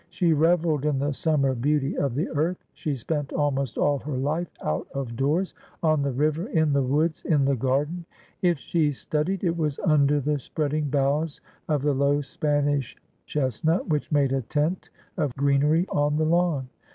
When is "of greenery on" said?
15.17-16.17